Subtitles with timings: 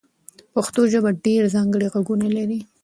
[0.53, 2.59] پښتو ژبه ډېر ځانګړي غږونه لري.